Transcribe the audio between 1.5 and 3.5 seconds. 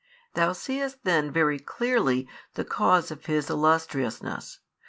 clearly the cause of